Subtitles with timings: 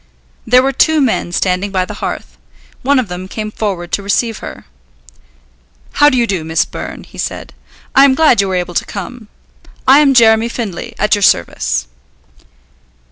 [0.47, 2.35] There were two men standing by the hearth.
[2.81, 4.65] One of them came forward to receive her.
[5.91, 7.53] "How do you do, Miss Byrne," he said;
[7.93, 9.27] "I am glad you were able to come.
[9.87, 11.85] I am Jeremy Findlay, at your service."